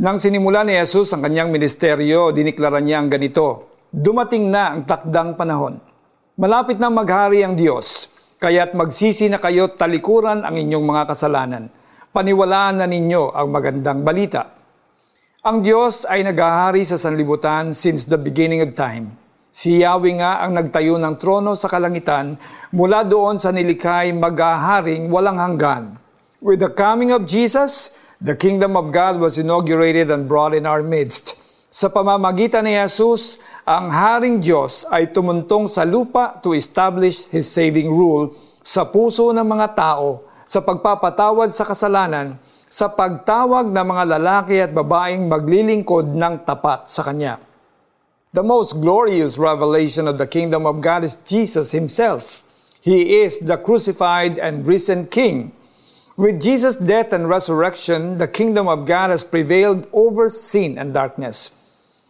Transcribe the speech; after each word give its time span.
Nang 0.00 0.16
sinimula 0.16 0.64
ni 0.64 0.72
Jesus 0.80 1.12
ang 1.12 1.20
kanyang 1.20 1.52
ministeryo, 1.52 2.32
diniklara 2.32 2.80
niya 2.80 3.04
ang 3.04 3.12
ganito, 3.12 3.76
Dumating 3.92 4.48
na 4.48 4.72
ang 4.72 4.88
takdang 4.88 5.36
panahon. 5.36 5.76
Malapit 6.40 6.80
na 6.80 6.88
maghari 6.88 7.44
ang 7.44 7.52
Diyos, 7.52 8.08
kaya't 8.40 8.72
magsisi 8.72 9.28
na 9.28 9.36
kayo 9.36 9.68
talikuran 9.68 10.40
ang 10.40 10.56
inyong 10.56 10.88
mga 10.88 11.04
kasalanan. 11.04 11.68
Paniwalaan 12.16 12.80
na 12.80 12.88
ninyo 12.88 13.36
ang 13.36 13.52
magandang 13.52 14.00
balita. 14.00 14.56
Ang 15.44 15.60
Diyos 15.60 16.08
ay 16.08 16.24
naghahari 16.24 16.80
sa 16.88 16.96
sanlibutan 16.96 17.76
since 17.76 18.08
the 18.08 18.16
beginning 18.16 18.64
of 18.64 18.72
time. 18.72 19.12
Si 19.52 19.84
Yahweh 19.84 20.16
nga 20.16 20.40
ang 20.40 20.56
nagtayo 20.56 20.96
ng 20.96 21.20
trono 21.20 21.52
sa 21.52 21.68
kalangitan, 21.68 22.40
mula 22.72 23.04
doon 23.04 23.36
sa 23.36 23.52
nilikay 23.52 24.16
maghaharing 24.16 25.12
walang 25.12 25.36
hanggan. 25.36 26.00
With 26.40 26.64
the 26.64 26.72
coming 26.72 27.12
of 27.12 27.28
Jesus, 27.28 28.00
the 28.20 28.36
kingdom 28.36 28.76
of 28.76 28.92
God 28.92 29.16
was 29.16 29.40
inaugurated 29.40 30.12
and 30.12 30.28
brought 30.28 30.52
in 30.52 30.68
our 30.68 30.84
midst. 30.84 31.40
Sa 31.72 31.88
pamamagitan 31.88 32.68
ni 32.68 32.76
Jesus, 32.76 33.40
ang 33.64 33.88
Haring 33.88 34.44
Diyos 34.44 34.84
ay 34.92 35.08
tumuntong 35.08 35.64
sa 35.64 35.88
lupa 35.88 36.36
to 36.44 36.52
establish 36.52 37.32
His 37.32 37.48
saving 37.48 37.88
rule 37.88 38.36
sa 38.60 38.84
puso 38.84 39.32
ng 39.32 39.46
mga 39.46 39.72
tao 39.72 40.28
sa 40.44 40.60
pagpapatawad 40.60 41.48
sa 41.54 41.64
kasalanan, 41.64 42.36
sa 42.68 42.92
pagtawag 42.92 43.72
ng 43.72 43.86
mga 43.88 44.04
lalaki 44.18 44.56
at 44.60 44.74
babaeng 44.76 45.24
maglilingkod 45.24 46.12
ng 46.12 46.44
tapat 46.44 46.92
sa 46.92 47.00
Kanya. 47.00 47.40
The 48.36 48.44
most 48.44 48.84
glorious 48.84 49.40
revelation 49.40 50.04
of 50.04 50.20
the 50.20 50.28
kingdom 50.28 50.68
of 50.68 50.84
God 50.84 51.08
is 51.08 51.16
Jesus 51.24 51.72
Himself. 51.72 52.44
He 52.84 53.24
is 53.24 53.40
the 53.40 53.56
crucified 53.56 54.36
and 54.36 54.68
risen 54.68 55.08
King 55.08 55.56
With 56.18 56.42
Jesus' 56.42 56.74
death 56.74 57.14
and 57.14 57.30
resurrection, 57.30 58.18
the 58.18 58.26
kingdom 58.26 58.66
of 58.66 58.82
God 58.82 59.14
has 59.14 59.22
prevailed 59.22 59.86
over 59.94 60.26
sin 60.26 60.74
and 60.74 60.90
darkness. 60.90 61.54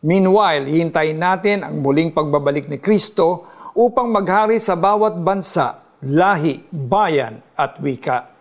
Meanwhile, 0.00 0.64
hihintayin 0.64 1.20
natin 1.20 1.60
ang 1.60 1.84
muling 1.84 2.10
pagbabalik 2.10 2.66
ni 2.72 2.80
Kristo 2.80 3.46
upang 3.76 4.08
maghari 4.08 4.56
sa 4.58 4.74
bawat 4.74 5.20
bansa, 5.20 5.78
lahi, 6.02 6.64
bayan 6.72 7.38
at 7.54 7.78
wika. 7.78 8.32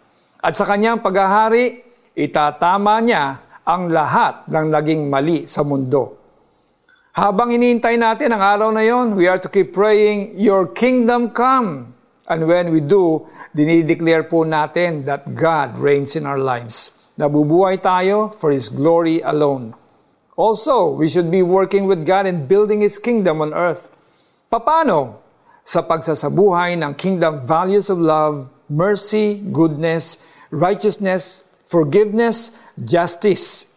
At 0.41 0.57
sa 0.57 0.66
kanyang 0.66 1.03
paghahari, 1.03 1.83
itatama 2.17 2.97
niya 3.03 3.44
ang 3.61 3.94
lahat 3.94 4.49
ng 4.49 4.66
naging 4.73 5.02
mali 5.05 5.45
sa 5.45 5.61
mundo. 5.61 6.17
Habang 7.11 7.52
inihintay 7.52 7.99
natin 7.99 8.33
ang 8.33 8.41
araw 8.41 8.69
na 8.72 8.88
yon, 8.88 9.19
we 9.19 9.27
are 9.27 9.38
to 9.38 9.52
keep 9.52 9.75
praying, 9.75 10.31
Your 10.39 10.63
kingdom 10.63 11.29
come. 11.35 11.91
And 12.31 12.47
when 12.47 12.71
we 12.71 12.79
do, 12.79 13.27
dinideclare 13.51 14.23
po 14.31 14.47
natin 14.47 15.03
that 15.03 15.35
God 15.35 15.75
reigns 15.75 16.15
in 16.15 16.23
our 16.23 16.39
lives. 16.39 16.95
Nabubuhay 17.19 17.83
tayo 17.83 18.31
for 18.31 18.55
His 18.55 18.71
glory 18.71 19.19
alone. 19.19 19.75
Also, 20.39 20.95
we 20.95 21.11
should 21.11 21.27
be 21.27 21.43
working 21.43 21.91
with 21.91 22.07
God 22.07 22.23
in 22.23 22.47
building 22.47 22.79
His 22.79 22.95
kingdom 22.95 23.43
on 23.43 23.51
earth. 23.51 23.91
Paano? 24.47 25.19
Sa 25.67 25.83
pagsasabuhay 25.83 26.79
ng 26.79 26.95
kingdom 26.95 27.43
values 27.43 27.91
of 27.91 27.99
love, 27.99 28.47
mercy, 28.71 29.43
goodness, 29.51 30.23
righteousness, 30.55 31.43
forgiveness, 31.67 32.63
justice. 32.79 33.75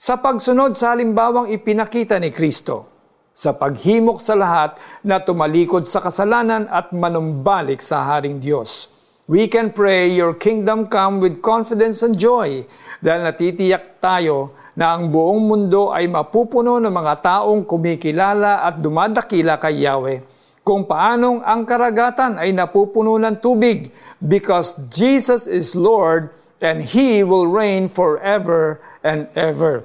Sa 0.00 0.16
pagsunod 0.16 0.72
sa 0.72 0.96
halimbawang 0.96 1.52
ipinakita 1.52 2.16
ni 2.16 2.32
Kristo 2.32 2.90
sa 3.30 3.54
paghimok 3.54 4.18
sa 4.18 4.34
lahat 4.34 4.76
na 5.06 5.22
tumalikod 5.22 5.86
sa 5.86 6.02
kasalanan 6.02 6.66
at 6.68 6.90
manumbalik 6.90 7.80
sa 7.80 8.02
Haring 8.04 8.42
Diyos. 8.42 8.90
We 9.30 9.46
can 9.46 9.70
pray, 9.70 10.10
Your 10.10 10.34
kingdom 10.34 10.90
come 10.90 11.22
with 11.22 11.38
confidence 11.38 12.02
and 12.02 12.18
joy 12.18 12.66
dahil 12.98 13.30
natitiyak 13.30 14.02
tayo 14.02 14.58
na 14.74 14.98
ang 14.98 15.08
buong 15.08 15.46
mundo 15.46 15.94
ay 15.94 16.10
mapupuno 16.10 16.82
ng 16.82 16.90
mga 16.90 17.14
taong 17.22 17.62
kumikilala 17.62 18.66
at 18.66 18.82
dumadakila 18.82 19.58
kay 19.62 19.86
Yahweh 19.86 20.40
kung 20.60 20.84
paanong 20.84 21.40
ang 21.40 21.64
karagatan 21.64 22.36
ay 22.36 22.52
napupuno 22.52 23.16
ng 23.16 23.40
tubig 23.40 23.88
because 24.20 24.76
Jesus 24.92 25.48
is 25.48 25.72
Lord 25.72 26.30
and 26.60 26.84
He 26.84 27.24
will 27.24 27.48
reign 27.48 27.88
forever 27.88 28.78
and 29.00 29.26
ever. 29.32 29.82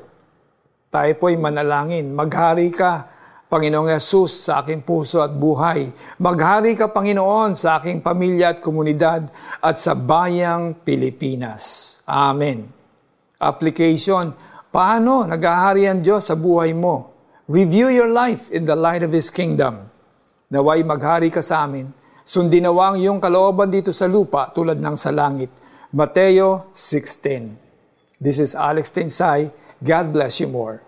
Tayo 0.91 1.11
po'y 1.17 1.39
manalangin, 1.39 2.11
maghari 2.11 2.69
ka, 2.69 3.14
Panginoong 3.55 3.87
Yesus, 3.87 4.51
sa 4.51 4.59
aking 4.59 4.83
puso 4.83 5.23
at 5.23 5.31
buhay. 5.31 5.87
Maghari 6.19 6.75
ka, 6.75 6.91
Panginoon, 6.91 7.55
sa 7.55 7.79
aking 7.79 8.03
pamilya 8.03 8.51
at 8.51 8.59
komunidad 8.59 9.31
at 9.63 9.79
sa 9.79 9.95
bayang 9.95 10.75
Pilipinas. 10.75 12.03
Amen. 12.03 12.67
Application, 13.39 14.35
paano 14.75 15.23
naghahari 15.23 15.87
ang 15.87 16.03
Diyos 16.03 16.27
sa 16.27 16.35
buhay 16.35 16.75
mo? 16.75 17.15
Review 17.47 17.87
your 17.87 18.11
life 18.11 18.51
in 18.51 18.67
the 18.67 18.75
light 18.75 19.07
of 19.07 19.15
His 19.15 19.31
kingdom. 19.31 19.87
Naway 20.51 20.83
maghari 20.83 21.31
ka 21.31 21.39
sa 21.39 21.63
amin. 21.63 21.87
Sundin 22.27 22.67
nawang 22.67 22.99
iyong 22.99 23.23
kalooban 23.23 23.71
dito 23.71 23.95
sa 23.95 24.03
lupa 24.03 24.51
tulad 24.51 24.83
ng 24.83 24.99
sa 24.99 25.15
langit. 25.15 25.47
Mateo 25.95 26.75
16. 26.75 28.19
This 28.19 28.43
is 28.43 28.51
Alex 28.51 28.91
Tensay. 28.91 29.47
God 29.79 30.11
bless 30.11 30.43
you 30.43 30.51
more. 30.51 30.84